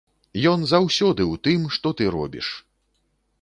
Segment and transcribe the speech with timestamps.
[0.51, 2.47] Ён заўсёды ў тым, што ты робіш!